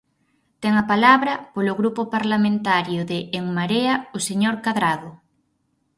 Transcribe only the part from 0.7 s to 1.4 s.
a palabra,